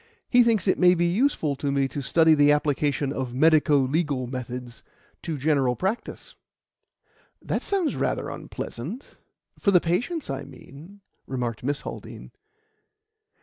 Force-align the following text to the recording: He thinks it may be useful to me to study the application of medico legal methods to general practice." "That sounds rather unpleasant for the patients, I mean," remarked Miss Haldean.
He 0.31 0.41
thinks 0.41 0.67
it 0.67 0.79
may 0.79 0.95
be 0.95 1.05
useful 1.05 1.55
to 1.57 1.71
me 1.71 1.87
to 1.89 2.01
study 2.01 2.33
the 2.33 2.51
application 2.51 3.13
of 3.13 3.35
medico 3.35 3.77
legal 3.77 4.25
methods 4.25 4.81
to 5.21 5.37
general 5.37 5.75
practice." 5.75 6.33
"That 7.39 7.61
sounds 7.61 7.95
rather 7.95 8.27
unpleasant 8.29 9.17
for 9.59 9.69
the 9.69 9.79
patients, 9.79 10.27
I 10.27 10.43
mean," 10.43 11.01
remarked 11.27 11.61
Miss 11.63 11.81
Haldean. 11.81 12.31